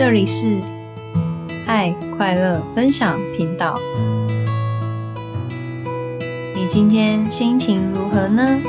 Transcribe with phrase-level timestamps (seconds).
[0.00, 0.58] 这里是
[1.66, 3.78] 爱快乐分享频道。
[6.54, 8.62] 你今天心情如何呢？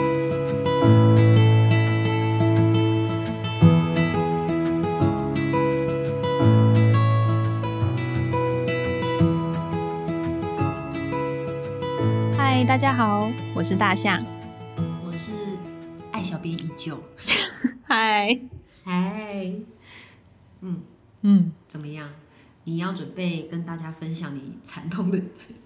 [12.37, 14.21] 嗨，大家好，我是大象。
[15.05, 15.31] 我是
[16.11, 17.01] 爱小编依旧。
[17.87, 18.37] 嗨，
[18.83, 19.53] 嗨，
[20.59, 20.81] 嗯，
[21.21, 22.09] 嗯，怎么样？
[22.63, 25.19] 你要准备跟大家分享你惨痛的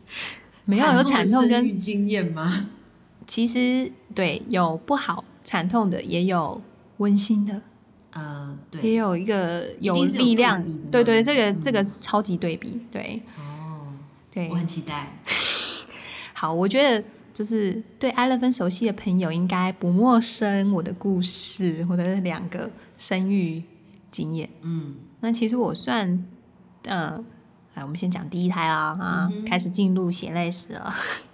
[0.65, 2.69] 没有有惨痛跟育经验吗？
[3.27, 6.61] 其实对有不好惨痛的，也有
[6.97, 7.61] 温馨的。
[8.11, 13.93] 呃，也，有一个有力量对对对，这个嗯这个超级对比，对哦，
[14.31, 14.55] 对我。
[14.55, 15.17] 很期待。
[16.33, 17.03] 好，我觉得
[17.33, 23.61] 就是对艾乐芬熟悉的朋友应该不陌生我的故事，我的两个生育
[24.15, 24.49] 经验。
[24.61, 26.25] 嗯，那其实我算，
[26.83, 27.21] 呃，
[27.73, 30.93] 来，我们先讲第一胎啦，啊，嗯开始进入血泪史了。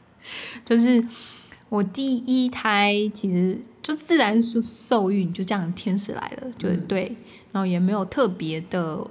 [0.66, 1.06] 就是
[1.70, 7.16] 我第一胎其实就自然受受孕，就这样天使来了，就、嗯对，
[7.52, 9.06] 然后也没有特别的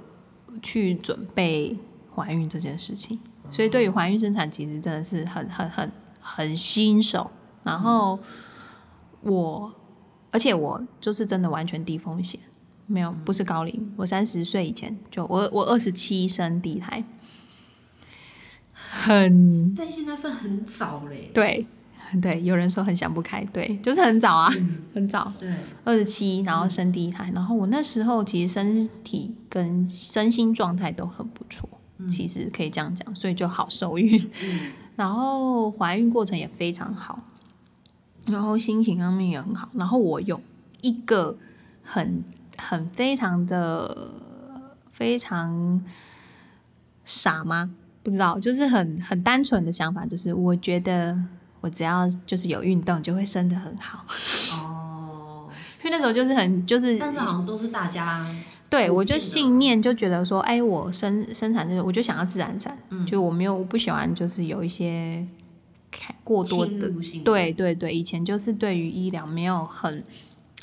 [0.61, 1.77] 去准备
[2.13, 3.17] 怀孕这件事情，
[3.51, 7.31] 所以对于怀孕生产其实真的是很很很很新手。
[7.63, 8.17] 然后
[9.21, 9.71] 我，
[10.31, 12.39] 而且我就是真的完全低风险，
[12.91, 17.03] 没有不是高龄，我三十岁以前就我我二十七生第一胎，
[18.73, 21.31] 很在现在算很早嘞。
[21.33, 21.65] 对
[22.21, 25.49] 对，有人说很想不开，对，就是很早啊，嗯，很早，对，
[25.85, 31.69] 二十七，然后生第一胎，然后我那时候其实身体跟身心状态都很不错，
[32.09, 34.71] 其实可以这样讲，所以就好受孕，嗯。
[34.97, 37.17] 然后怀孕过程也非常好，
[38.25, 40.39] 然后心情上面也很好，然后我有
[40.81, 41.37] 一个
[41.81, 42.21] 很
[42.61, 44.09] 很非常的
[44.91, 45.83] 非常
[47.03, 47.71] 傻吗？
[48.03, 51.17] 不知道，就是很很单纯的想法，就是我觉得
[51.61, 54.05] 我只要就是有运动就会生的很好，
[54.55, 55.49] 哦，
[55.83, 58.25] 因为那时候就是很就是但是好像都是大家
[58.69, 63.05] 对，我就信念就觉得说，哎，我生生产这个，我就想要自然产，嗯。
[63.05, 65.27] 就我没有我不喜欢就是有一些
[65.91, 66.89] 开过多的。
[67.25, 70.01] 对对对，以前就是对于医疗没有很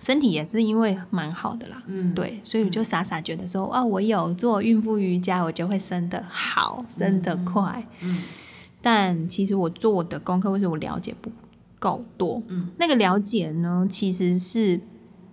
[0.03, 8.22] 身体也是因为蛮好的啦，嗯，对，所以我就傻傻觉得说，啊，我有做孕妇瑜伽，我就会生得好，生得快，嗯。
[8.81, 11.31] 但其实我做的功课或是我了解不
[11.81, 14.81] 够多，嗯，那个了解呢，其实是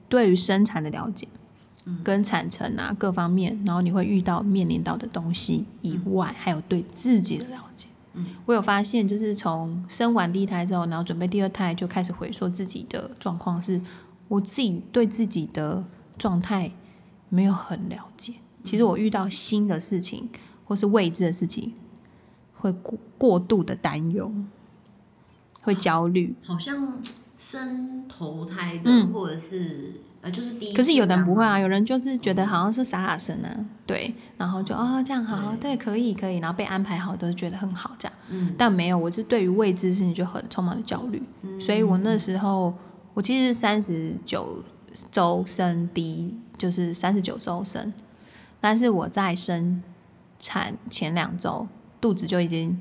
[0.09, 1.27] 对于生产的了解，
[1.85, 1.99] 嗯。
[2.03, 7.87] 跟产程啊各方面，然后你会遇到面临到的东西以外，还有对自己的了解。
[8.15, 13.79] 嗯，我有发现，就是从生完第一胎之后，然后准备第二胎，就开始回溯自己的状况，是
[14.27, 15.83] 我自己对自己的
[16.17, 16.71] 状态
[17.29, 18.35] 没有很了解。
[18.63, 20.29] 其实我遇到新的事情
[20.65, 21.73] 或是未知的事情，
[22.55, 24.31] 会过过度的担忧，
[25.61, 26.35] 会焦虑。
[26.43, 26.99] 好像
[27.37, 29.13] 生投胎的，嗯。
[29.13, 38.55] 或者是呃，就是第一次可是有的人不会啊，有人就是觉得好像是傻傻生啊，对，然后就哦这样好，对，可以可以，然后被安排好都觉得很好这样，嗯。
[38.57, 41.61] 但没有，我是对于未知事情就很充满了焦虑，嗯。
[41.61, 42.73] 所以我那时候
[43.15, 44.61] 我其实是三十九
[45.09, 47.91] 周生第一，就是三十九周生，
[48.61, 49.81] 但是我在生
[50.39, 51.65] 产前两周
[51.99, 52.77] 肚子就已经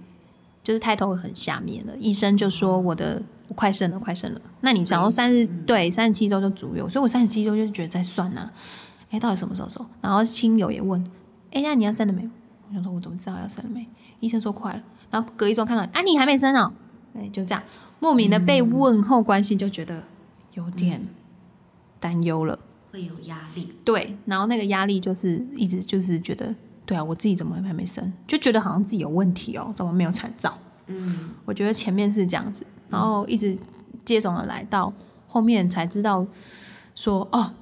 [0.62, 4.40] 就是胎头很下面了，医生就说我的我快生了，快生了。
[4.60, 5.64] 那你想说三十嗯。
[5.64, 8.50] 对三十七周就足有，所以我三十七周就觉得在算呐、
[9.10, 9.86] 哎，到底什么时候生？
[10.00, 11.00] 然后亲友也问，
[11.52, 12.30] 哎，那你要生了没有？
[12.68, 13.86] 我想说我怎么知道要生了没？
[14.18, 16.72] 医生说快了，然后隔一周看到啊你还没生哦，
[17.16, 17.62] 哎就这样。
[18.00, 20.02] 莫名的被问候关系就觉得
[20.54, 21.06] 有点
[22.00, 22.59] 担忧了。
[22.91, 26.54] 会有压力，对，然后那个压力就是一直就是觉得，
[26.87, 30.56] 对啊，我自己怎么还没生，就觉得好像自己有问题哦，怎么没有产兆？
[30.87, 33.59] 嗯我觉得前面是这样子，然后一直
[34.04, 34.93] 接踵而来，到
[35.26, 36.25] 后面才知道
[36.94, 37.53] 说，哦，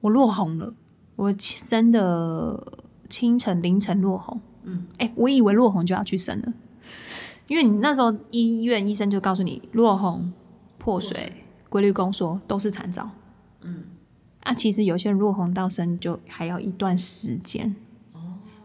[0.00, 0.72] 我落红了，
[1.16, 2.72] 我生的
[3.08, 6.52] 清晨凌晨落红，嗯，哎，我以为落红就要去生了，
[7.48, 10.32] 因为你那时候医院医生就告诉你落红、
[10.78, 11.39] 破水、
[11.70, 13.08] 规律宫缩都是产兆，
[13.62, 13.84] 嗯，
[14.42, 17.74] 啊，其实有些人落红到生就还要一段时间，
[18.12, 18.20] 哦，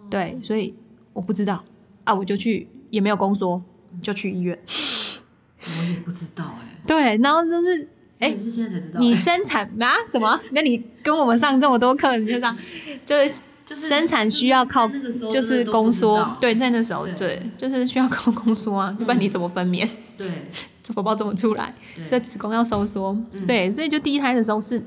[0.10, 0.76] 对，所以
[1.14, 1.64] 我不知道。
[2.04, 3.60] 啊，我就去也没有宫缩，
[4.00, 4.60] 就去医院。
[4.68, 7.88] 我也不知道哎， 对，然后就是
[8.20, 9.94] 哎我也是现在才知道，你哎生产啊？
[10.08, 10.40] 什么？
[10.52, 12.56] 那你跟我们上这么多课，你就这样，
[13.06, 17.16] 就是就是生产需要靠就是宫缩对，在那时候对。
[17.16, 19.90] 对，就是需要靠宫缩啊，要不然你怎么分娩？
[20.16, 20.30] 对。
[20.30, 21.74] 这宝宝怎么出来？
[21.96, 24.80] 对这子宫要收缩，嗯对，所以就第一胎的时候是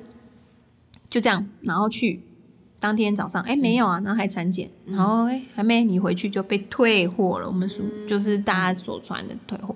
[1.10, 2.22] 就这样，然后去
[2.78, 7.46] 当天早上，哎、没有啊，然后还产检，然后哎、还没，你回去就被退货了。
[7.46, 9.74] 我们说就是大家所传的退货。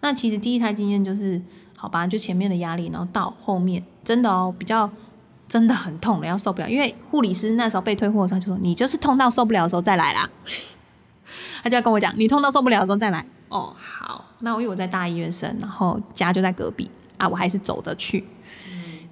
[0.00, 1.40] 那其实第一胎经验就是，
[1.76, 4.90] 好吧，就前面的压力，然后到后面真的哦，比较
[5.46, 6.68] 真的很痛了，要受不了。
[6.68, 10.28] 因为护理师那时候被退货的时候，他就说你就是痛到受不了的时候再来啦。
[11.62, 13.26] 他就要跟我讲，你痛到受不了的时候再来。
[13.50, 18.24] 哦，好，那我因为我在大医院生，然后家就在隔壁啊，我还是走得去。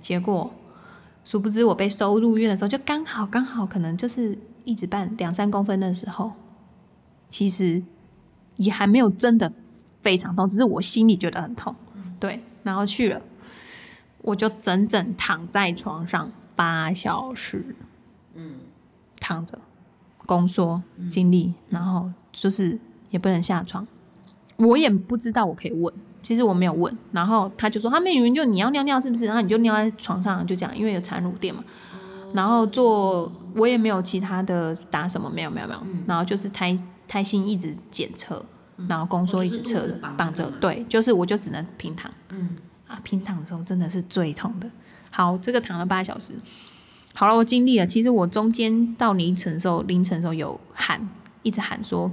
[0.01, 0.51] 结果
[1.25, 6.33] 殊不知我被收入院的时候，就刚好刚好可能就是一指半两三公分的时候，
[7.29, 7.83] 其实
[8.57, 9.53] 也还没有真的
[10.01, 11.75] 非常痛，只是我心里觉得很痛。
[12.21, 13.21] 对，然后去了，
[14.23, 17.77] 我就整整躺在床上八小时，
[18.35, 18.61] 嗯，
[19.21, 19.59] 躺着
[20.27, 20.81] 宫缩
[21.11, 22.79] 经历，然后就是
[23.11, 23.87] 也不能下床，
[24.59, 29.25] 我也不知道我可以问，其实我没有问，然后他就说他们以为就你要尿尿是不是？
[29.25, 31.65] 然后你就尿在床上就这样，因为有产乳垫嘛。
[32.35, 38.45] 然后做我也没有其他的打什么，没有没有没有，然后就是胎胎心一直检测，
[38.87, 42.11] 然后宫缩一直测绑绑着对，就是我就只能平躺。
[42.29, 42.57] 嗯
[42.87, 44.69] 啊，平躺的时候真的是最痛的。
[45.11, 46.35] 好，这个躺了八小时，
[47.15, 47.87] 好了，我经历了。
[47.87, 51.09] 其实我中间到凌晨的时候，凌晨的时候有喊，
[51.43, 52.11] 一直喊说，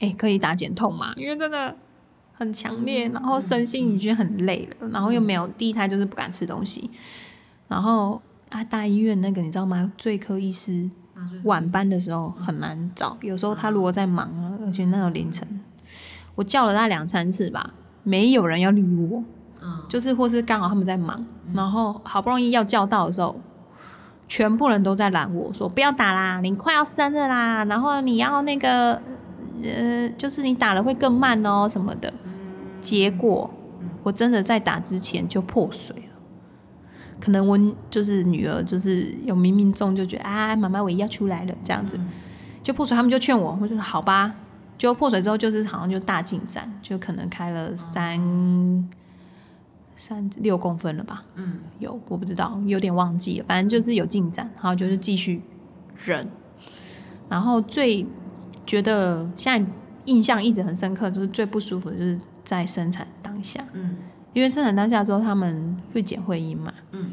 [0.00, 1.12] 哎、可以打减痛吗？
[1.16, 1.76] 因为真的
[2.32, 6.90] 很强烈，然后身心已经很累了，然后又没有第一胎就是不敢吃东西，
[7.68, 9.92] 然后啊，大医院那个你知道吗？
[9.96, 10.90] 最科医师
[11.44, 15.60] 晚班的时候很难找，有时候他如果在忙啊，而且那种凌晨，
[16.34, 19.22] 我叫了他两三次吧，没有人要理我。
[19.62, 21.22] 嗯就是或是刚好他们在忙，
[21.52, 23.38] 然后好不容易要叫到的时候，
[24.26, 29.02] 全部人都在拦我说不要打啦，你快要生了啦，然后你要那个
[29.62, 32.12] 呃，就是你打了会更慢哦什么的。
[32.80, 33.50] 结果
[34.02, 36.18] 我真的在打之前就破水了，
[37.20, 37.58] 可能我
[37.90, 42.00] 就是女儿就是有冥冥中就觉得啊，妈妈我也要出来了这样子，
[42.62, 44.34] 就破水，他们就劝我，我就说好吧。
[44.78, 48.88] 就破水之后，就是好像就大进展，就可能开了三
[49.94, 51.58] 三六公分了吧，嗯。
[51.80, 55.42] 有我不知道，有点忘记了，反正就是有进展，然后就是继续
[56.02, 56.26] 忍。
[57.28, 58.06] 然后最
[58.70, 59.70] 觉得现在
[60.04, 63.96] 印象一直很深刻，就是最不舒服的就是在生产当下，嗯。
[64.32, 67.10] 因为生产当下之后他们会剪会阴嘛，嗯。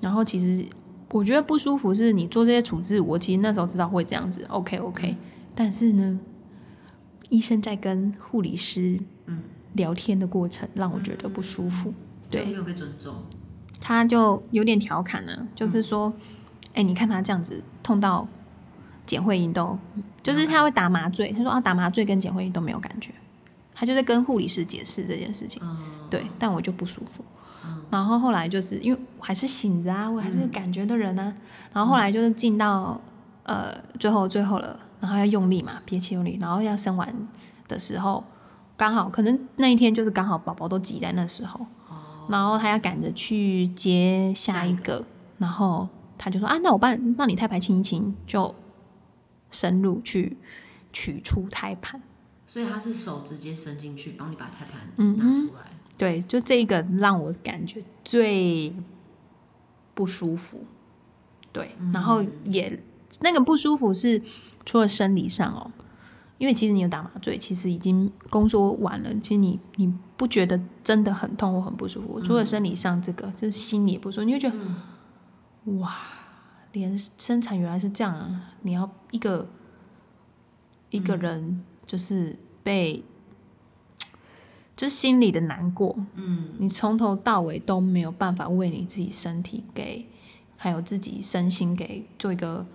[0.00, 0.64] 然后其实
[1.10, 5.14] 我觉得不舒服是你做这些处置，我其实那时候知道会这样子，OK OK，
[5.54, 6.18] 但是呢，
[7.28, 9.42] 医生在跟护理师嗯，
[9.74, 11.92] 聊天的过程让我觉得不舒服，
[12.30, 12.40] 对。
[12.40, 13.14] 就没有被尊重，
[13.78, 16.10] 他就有点调侃呢，就是说，
[16.72, 18.26] 哎、你看他这样子痛到
[19.06, 19.78] 剪会阴都，
[20.22, 23.12] 就是他会打麻醉，他说啊打麻醉跟简慧英都没有感觉，
[23.72, 25.76] 他就在跟护理师解释这件事情，嗯，
[26.10, 27.24] 对，但我就不舒服。
[27.64, 27.82] 嗯。
[27.90, 31.32] 然后后来就是因为我还是醒着啊，我还是感觉的人啊。
[31.72, 33.00] 然后后来就是进到
[33.44, 37.14] 呃最后最后了，然后要用力嘛，憋气用力，然后要生完
[37.68, 38.24] 的时候，
[38.76, 45.04] 刚好可能那一天就是刚好宝宝都挤在那时候，哦，然后他要赶着去接下一个，
[45.38, 45.88] 然后
[46.18, 48.52] 他就说啊，那我帮帮你胎盘清一清，就
[49.50, 50.36] 深入去
[50.92, 52.02] 取出胎盘。
[52.46, 58.72] 所以他是手直接伸进去，帮你把胎盘拿出来，对，就这个让我感觉最
[59.94, 60.64] 不舒服。
[61.52, 62.82] 对，然后也
[63.20, 64.22] 那个不舒服是
[64.64, 65.70] 除了生理上哦，
[66.38, 72.20] 因为其实你有打麻醉，其实已经工作完了，其实你你不觉得真的很痛或很不舒服。
[72.20, 74.56] 除了生理上这个，就是心里也不舒服，你会觉得、
[75.78, 75.96] 哇，
[76.72, 78.54] 连生产原来是这样啊！
[78.62, 79.48] 你要一个
[80.90, 83.02] 一个人就是被。
[84.76, 90.06] 就是心里的难过，嗯你从头到尾都没有办法为你自己身体给，
[90.54, 92.66] 还有自己身心给做一个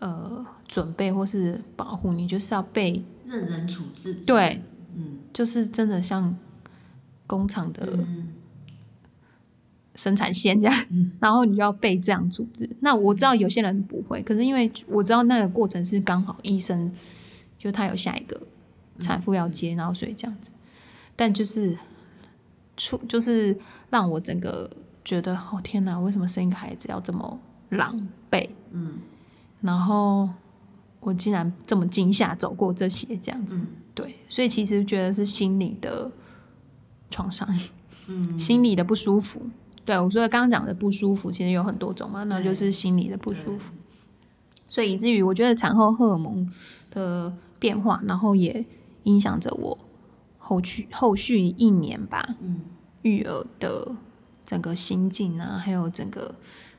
[0.00, 4.60] 呃准备或是保护，你就是要被，任人处置，对，
[4.96, 6.36] 嗯就是真的像
[7.24, 8.34] 工厂的嗯
[9.94, 10.86] 生产线这样，
[11.20, 12.68] 然后你就要被这样组织。
[12.80, 16.90] 那我知道有些人不会，可是因为我知道那个过程是刚好医生
[17.58, 18.40] 就他有下一个
[18.98, 20.52] 产妇要接，然后所以这样子，
[21.14, 21.76] 但就是
[22.76, 23.56] 出就是
[23.90, 24.70] 让我整个
[25.04, 27.38] 觉得哦天哪，为什么生一个孩子要这么
[27.70, 28.48] 狼狈？
[28.70, 28.94] 嗯
[29.60, 30.28] 然后
[31.00, 36.10] 我竟然这么惊吓走过这些这样子，嗯对，所以其实觉得是心理的
[37.10, 37.46] 创伤。
[38.06, 39.40] 嗯，心理的不舒服。
[39.84, 43.74] 对我说刚刚讲的不舒服，其实有很多种嘛，那就是心理的不舒服。
[44.68, 46.50] 所以以至于我觉得产后荷尔蒙
[46.90, 48.64] 的变化，然后也
[49.02, 49.78] 影响着我
[50.38, 52.62] 后续后续一年吧嗯
[53.02, 53.94] 育儿的
[54.46, 56.34] 整个心境啊，还有整个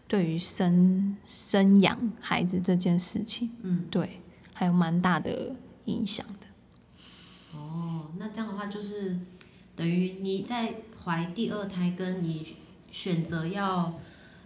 [0.07, 4.21] 对于生生养孩子这件事情，嗯，对，
[4.53, 5.55] 还有蛮大的
[5.85, 7.57] 影响的。
[7.57, 9.19] 哦，那这样的话就是
[9.75, 12.55] 等于你在怀第二胎，跟你
[12.93, 13.99] 选择要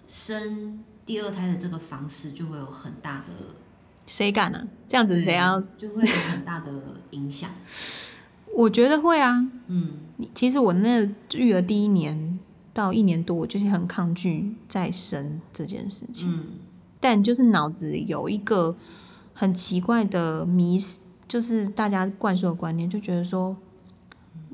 [0.08, 3.34] 生第二胎的这个方式，就会有很大的
[4.06, 4.66] 谁敢啊？
[4.88, 5.60] 这样子谁要？
[5.60, 6.72] 就会有很大的
[7.12, 7.50] 影响。
[8.56, 9.48] 我觉得会啊。
[9.68, 12.40] 嗯你其实我那育儿第一年
[12.74, 16.32] 到一年多，我就是很抗拒再生这件事情。
[16.32, 16.46] 嗯
[17.00, 18.76] 但就是脑子有一个
[19.34, 23.56] 很奇怪的迷思，就是大家灌输的观念，就觉得说，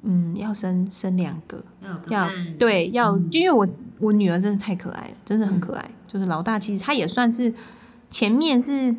[0.04, 1.64] 嗯，要生生两个，
[2.10, 2.30] 要
[2.60, 3.28] 对，要，嗯。
[3.32, 3.68] 因为我
[4.00, 5.90] 我女儿真的太可爱了，真的很可爱。
[6.08, 7.52] 就是老大，其实她也算是
[8.12, 8.96] 前面是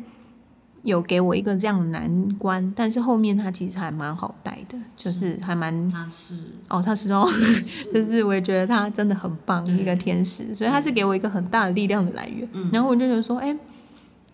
[0.83, 6.37] 有给我一个这样的难关，但是后面她其实还蛮好带的，就是还蛮他是。
[6.67, 7.25] 哦，她是哦，
[7.93, 12.47] 就是我也觉得她真的很棒，一个天使，所以她是给我一个很大的力量的来源。
[12.53, 12.69] 嗯。
[12.73, 13.57] 然后我就觉得说，哎、因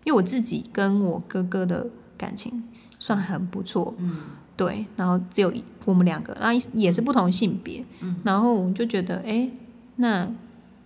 [0.07, 1.87] 为我自己跟我哥哥的
[2.17, 2.63] 感情
[2.97, 4.15] 算很不错，嗯
[4.63, 8.15] 对，然后只有一我们两个，然后也是不同性别，嗯。
[8.23, 9.49] 然后我就觉得，哎、
[9.95, 10.31] 那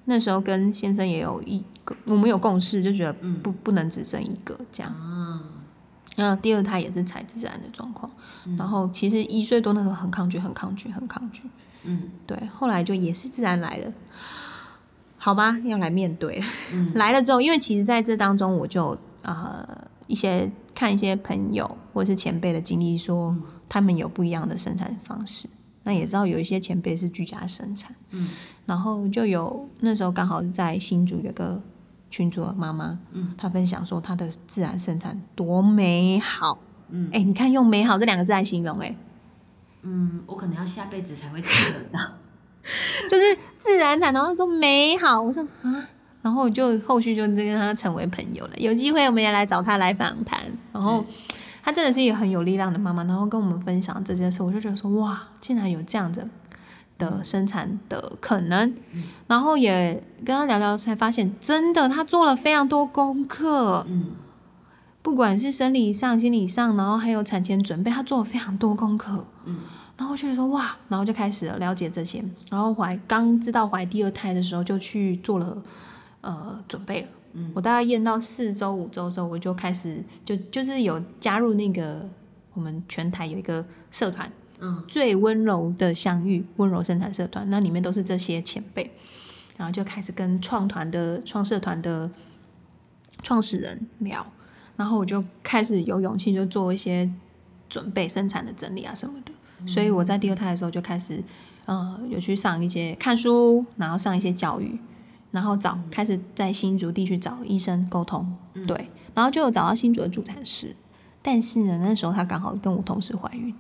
[0.06, 3.38] 那时候跟先生也有一个，我们有共识，就觉得嗯。
[3.44, 4.90] 不不能只生一个这样。
[4.94, 5.44] 啊，
[6.16, 8.10] 然后第二胎也是才自然的状况，
[8.46, 8.56] 嗯。
[8.56, 11.44] 然后其实一岁多那时候很抗拒，很抗拒，很抗拒，
[11.84, 12.04] 嗯。
[12.26, 13.92] 对，后来就也是自然来了。
[15.18, 16.42] 好吧，要来面对。
[16.72, 16.92] 嗯。
[16.96, 19.68] 来了之后，因为其实在这当中，我就呃
[20.08, 25.48] 一些看一些朋友或者是前辈的经历说，嗯他们有不一样的生产方式。
[25.84, 28.30] 那也知道有一些前辈是居家生产，嗯
[28.66, 31.62] 然后就有那时候刚好是在新竹有个
[32.10, 36.58] 群主的妈妈，嗯，她分享说她的自然生产多美好，
[36.90, 37.08] 嗯。
[37.14, 38.96] 哎、你看用美好这两个字来形容、哎，
[39.84, 42.00] 嗯，我可能要下辈子才会体会到。
[43.08, 45.88] 就是自然产，然后说美好，我说啊，
[46.24, 48.54] 然后就后续就跟他成为朋友了。
[48.58, 50.42] 有机会我们也来找他来访谈，
[50.74, 51.06] 然后
[51.66, 56.30] 她真的是一个很有力量的妈妈，然后跟我们分享这件事，我就觉得说哇，竟然有这样的
[57.00, 58.72] 的生产的可能，
[59.26, 64.12] 然后也跟她聊聊，才发现真的她做了非常多功课，嗯。
[65.02, 69.26] 不管是生理上、心理上，然后还有产前准备，她做了非常多功课。
[69.46, 69.58] 嗯。
[69.98, 75.58] 然后我就觉得说哇，然后就开始了了解这些，然后怀刚知道怀第二胎的时候，就去做了
[76.22, 77.08] 呃准备了。
[77.36, 77.52] 嗯。
[77.54, 82.10] 我大概验到四周五周的时候，我就开始就就是有加入那个
[82.54, 84.84] 我们全台有一个社团，嗯。
[84.88, 88.90] 最温柔的相遇温柔生产社团，那里面都是这些前辈，
[89.58, 92.10] 然后就开始跟创团的创社团的
[93.22, 94.26] 创始人聊，
[94.76, 97.10] 然后我就开始有勇气就做一些
[97.70, 101.24] 准备生产的整理啊什么的，所以我在第二胎的时候就开始
[101.66, 104.80] 呃有去上一些看书，然后上一些教育。
[105.36, 110.74] 然后找开始在新竹地区找医生沟通，嗯对，然后就有找到新竹的助产师，
[111.22, 113.54] 但是呢，那时候她刚好跟我同时怀孕，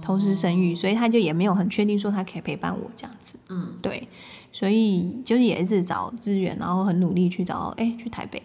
[0.00, 3.74] 同时生育，所以他就也没有很确定说他可以陪伴我这样子，嗯。
[3.82, 4.08] 对，
[4.52, 8.40] 所以就是也是找资源，然后很努力去找，哎，去台北，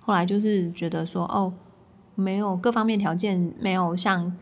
[0.00, 1.50] 后来就是觉得说，哦，
[2.14, 4.36] 没有各方面条件没有像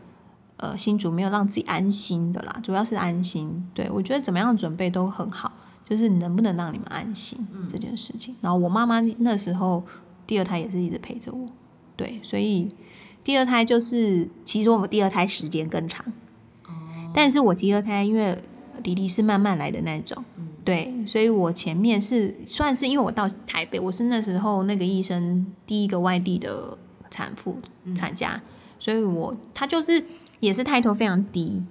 [0.57, 5.53] 呃新竹没有让自己安心的啦，主要是安心，对我觉得怎么样准备都很好，
[5.87, 7.67] 就是能不能让你们安心嗯。
[7.71, 8.35] 这件事情。
[8.41, 9.83] 然后我妈妈那时候
[10.25, 11.47] 第二胎也是一直陪着我，
[11.95, 12.69] 对，所以
[13.23, 16.05] 第二胎就是其实我们第二胎时间更长。
[16.65, 17.11] 哦。
[17.13, 18.37] 但是我第二胎因为
[18.83, 20.49] 弟弟是慢慢来的那种，嗯。
[20.65, 26.77] 对，所以我前面是算是因为我到台北，我是那时候那个医生第一个外地的
[27.09, 27.95] 产妇嗯。
[27.95, 28.41] 产家，
[28.77, 30.03] 所以我他就是
[30.41, 31.63] 也是抬头非常低，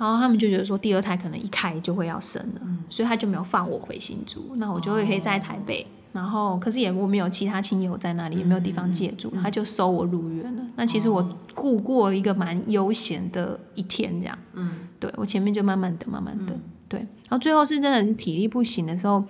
[0.00, 5.86] 然后他们就觉得说第二胎可能一开就会要生了，嗯所以他就没有放我回新竹，那我就会可以在台北。
[6.12, 10.62] 然后，可是也我没有其他亲友在那里，也没有地方借住，他就收我入院了。
[10.74, 11.22] 那其实我
[11.54, 14.36] 过过一个蛮悠闲的一天，这样。
[14.54, 19.22] 嗯对我前面就慢慢等，慢慢等，嗯对，然后最后是真的是体力不行的时候，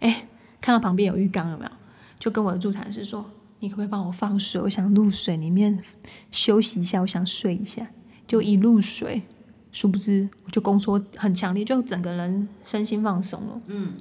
[0.00, 0.28] 哎，
[0.60, 1.70] 看到旁边有浴缸有没有？
[2.18, 3.24] 就跟我的助产师说，
[3.60, 4.60] 你可不可以帮我放水？
[4.60, 5.82] 我想入水里面
[6.30, 7.86] 休息一下，我想睡一下。
[8.26, 9.22] 就一入水，
[9.72, 13.60] 殊不知我就宫缩很强烈，就整个人身心放松了。
[13.66, 13.94] 嗯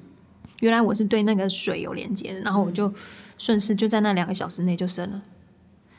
[0.59, 2.93] 原来我是对那个水有连接的，然后我就
[3.39, 5.23] 顺势就在那两个小时内就生了。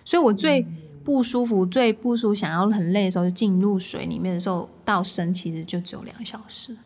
[0.04, 0.64] 所以我最
[1.02, 6.76] 不舒服、最不舒服、想要很累的时候，就进入水里面的时候，到生其实就只有两个小时。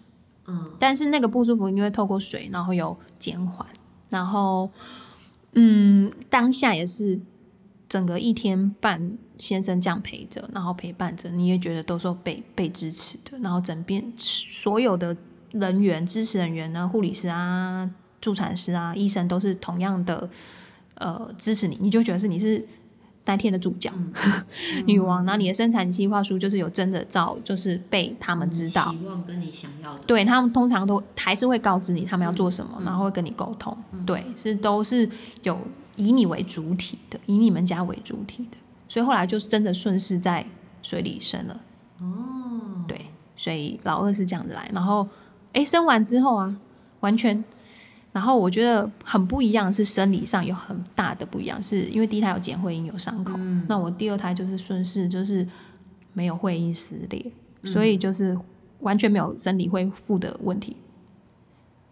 [0.47, 3.67] 嗯但是那个不舒服因为透过水，然后有减缓，
[4.09, 4.71] 然后
[5.53, 7.21] 嗯，当下也是
[7.89, 15.17] 整个一天半先生这样陪着，然后陪伴着，你也觉得都是被被支持的，然后整边所有的
[15.53, 17.89] 人员、支持人员呢，护理师啊、
[18.21, 20.29] 助产师啊、医生都是同样的
[20.95, 22.67] 呃支持你，你就觉得是你是
[23.25, 23.93] 那天的主角、
[24.87, 28.91] 女 王，然后 你的生产计划书就是有真的照，就是被他们知道。
[28.93, 33.77] 希望跟你想要的，对他们通常都还是会告知你他们要做什么，然后会跟你沟通。
[34.05, 35.09] 对，是都是
[35.43, 35.59] 有
[35.97, 38.57] 以你为主体的，以你们家为主体的，
[38.89, 40.47] 所以后来就是真的顺势在
[40.83, 41.61] 水里生了。
[42.01, 45.09] 哦，对，所以老二是这样子来，然后
[45.53, 46.57] 诶，生完之后啊，
[47.01, 47.43] 完全，
[48.13, 55.47] 然后我觉得很不一样，是生理上有很大的不一样，是因为第一胎有剪会阴有伤口，嗯那我第二胎就是顺势就是
[56.13, 58.39] 没有会阴撕裂，嗯所以就是
[58.81, 60.77] 完全没有生理恢复的问题。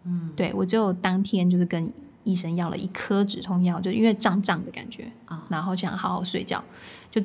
[0.03, 1.91] 嗯，对我只有当天就是跟
[2.25, 5.45] 医生要了一颗止痛药，就因为胀胀的感觉，啊。
[5.47, 6.61] 然后想好好睡觉，
[7.09, 7.21] 就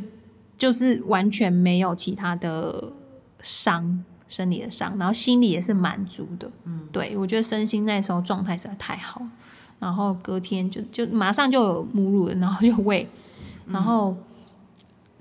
[0.57, 2.92] 就是完全没有其他的
[3.42, 6.49] 伤，生理的伤，然后心里也是满足的。
[6.64, 9.21] 嗯，对我觉得身心那时候状态实在太好，
[9.80, 13.09] 然后隔天就就马上就有母乳了，然后就喂，
[13.66, 14.16] 然后。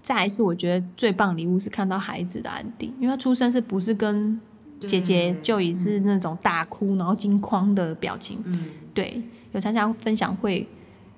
[0.02, 4.40] 再一次我觉得最棒的礼物是看到孩子的安定，因为他出生是不是跟
[4.88, 10.68] 姐姐就已是那种大哭然后惊慌的表情，嗯对，有参加分享会，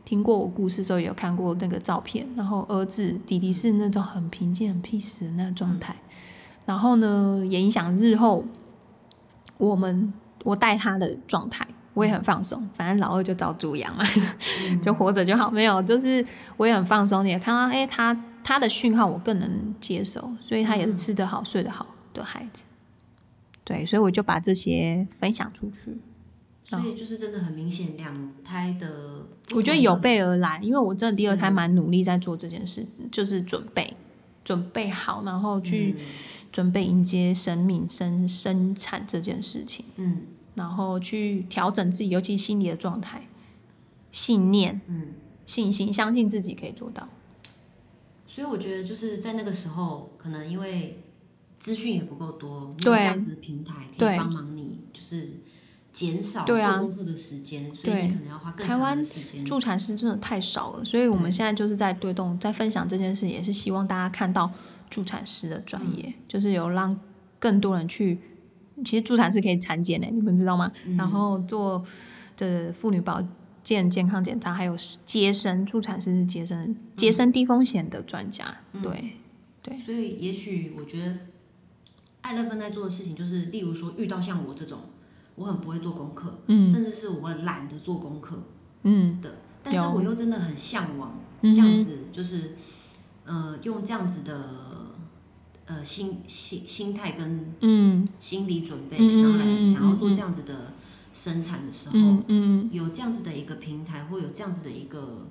[0.05, 2.27] 听过我故事的时候，也有看过那个照片。
[2.35, 5.95] 然后儿子弟弟是那种很平静、很 peace 的那个状态。
[6.63, 8.45] 然后呢，也影响日后
[9.57, 12.69] 我们我带他的状态，我也很放松。
[12.77, 14.05] 反正老二就照猪养嘛，
[14.79, 15.49] 就活着就好。
[15.49, 16.23] 没有，就是
[16.57, 17.25] 我也很放松。
[17.25, 22.65] 你也看到，哎、他他的讯号我更能接受，所以他也是吃得好、睡得好的孩子。
[23.63, 25.97] 对，所以我就把这些分享出去。
[26.63, 33.93] 所以就是真的很明显，两胎的，我觉得有备而来，因为我真的第二胎蛮努力在做这件事，就是准备
[34.43, 35.95] 准备好，然后去
[36.51, 40.21] 准备迎接生命生生产这件事情，嗯。
[40.53, 43.25] 然后去调整自己，尤其心理的状态、
[44.11, 45.13] 信念、嗯，
[45.45, 47.07] 信心，相信自己可以做到。
[48.27, 51.01] 所以我觉得就是在那个时候，可能因为
[51.57, 55.39] 资讯也不够多，没有对这样子的平台可以帮忙你，就是
[55.93, 59.43] 减少对啊做功课的时间，所以对你可能要花更长台湾的时间。
[59.43, 64.51] 助产师真的太少了，所以我们现在就是在推动，在分享这件事，也是希望大家看到
[64.89, 66.99] 助产师的专业，就是有让
[67.39, 68.19] 更多人去。
[68.83, 70.71] 其实助产师可以产检呢，你们知道吗？
[70.97, 71.85] 然后做
[72.35, 73.21] 的妇女保
[73.63, 74.75] 健健康检查，还有
[75.05, 78.57] 接生，助产师是接生接生低风险的专家。
[78.81, 79.11] 对，
[79.61, 81.17] 对所以也许我觉得
[82.21, 84.79] 爱乐芬在做的事情，就是例如说遇到像我这种，
[85.35, 86.67] 我很不会做功课，嗯。
[86.67, 88.37] 甚至是我懒得做功课
[88.83, 89.19] 嗯。
[89.21, 92.55] 的，但是我又真的很向往这样子，就是
[93.25, 94.49] 呃用这样子的
[95.65, 98.07] 呃心心心态跟嗯。
[98.19, 100.73] 心理准备，然后来想要做嗯这样子的
[101.13, 102.23] 生产的时候，嗯。
[102.27, 105.27] 嗯有这样子的一个平台，或有这样子的一个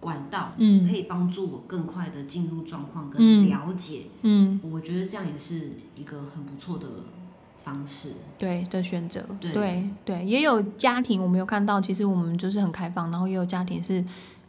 [0.00, 0.86] 管道，嗯。
[0.88, 3.48] 可以帮助我更快的进入状况跟嗯。
[3.48, 4.06] 了解。
[4.22, 6.88] 嗯，我觉得这样也是一个很不错的
[7.72, 8.12] 方式。
[8.38, 14.04] 对的选择，对对对，也有家庭我们有看到，其实我们就是很开放，然后也有家庭是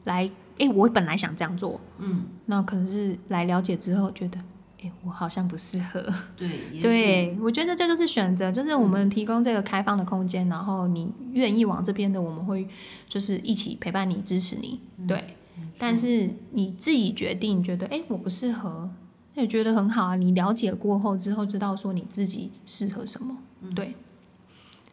[0.05, 4.39] 来，哎，我本来想这样做，嗯，那可能是来了解之后觉得，
[4.83, 6.03] 哎，我好像不适合。
[6.37, 6.49] 对，
[6.81, 12.67] 对，我觉得这就是选择，就是我们提供这个开放的空间，然后你愿意往这边的，我们会
[13.07, 14.79] 就是一起陪伴你、支持你。
[15.07, 15.35] 对，
[15.77, 18.98] 但是你自己决定，觉得哎我不适合，那
[19.39, 20.15] 也觉得很好啊。
[20.15, 23.37] 你了解过后之后，知道说你自己适合什么，
[23.75, 23.95] 对。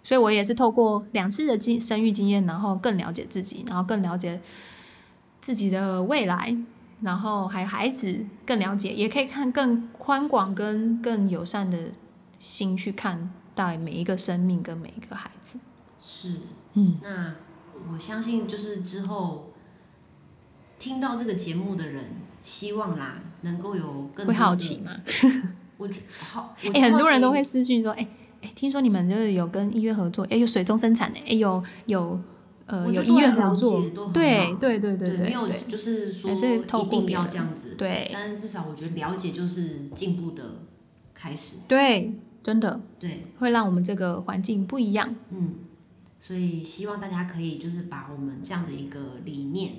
[0.02, 4.40] 所以我也是透过两次的经生育经验，然后更了解自己，然后更了解
[5.40, 6.56] 自己的未来，
[7.00, 11.90] 然后还有孩子更了解，也可以看更宽广跟更友善的
[12.38, 15.58] 心去看待每一个生命跟每一个孩子。
[16.00, 16.34] 是。
[16.74, 17.34] 嗯，那
[17.92, 19.52] 我相信，就是之后
[20.78, 22.04] 听到这个节目的人，
[22.46, 24.92] 希望啦能够有更多会好奇吗？
[25.76, 28.08] 我觉好，哎、很多人都会私信说，哎、
[28.40, 32.18] 哎、听说你们就是有跟医院合作，哎、有水中生产的，哎、有有
[32.66, 33.82] 呃有医院合作。
[34.14, 35.58] 对，对对对对没有对。
[35.68, 38.08] 就是说还是透一定要这样子，对。
[38.12, 40.62] 但是至少我觉得了解就是进步的
[41.12, 42.80] 开始，对，真的。
[43.00, 45.14] 对，会让我们这个环境不一样。
[45.30, 45.56] 嗯，
[46.20, 49.72] 所以希望大家可以就是把我们这样的一个理念，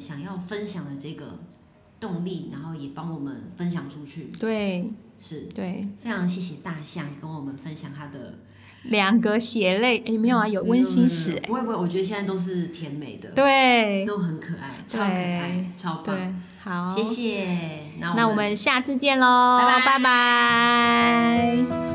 [0.00, 1.38] 想要分享的这个
[2.00, 4.90] 动力，然后也帮我们分享出去，对。
[5.18, 5.42] 是。
[5.54, 8.38] 对，非常谢谢大象跟我们分享他的。
[8.84, 14.06] 两个血泪，哎、没有啊，有温馨史、哎，不会不会，我觉得现在都是甜美的，对。
[14.06, 19.98] 都很可爱，超可爱，超棒，对，好，谢谢，那那我们下次见喽，拜拜。
[19.98, 21.89] 拜拜